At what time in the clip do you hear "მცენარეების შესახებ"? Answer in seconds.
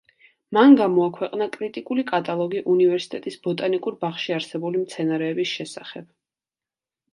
4.89-6.11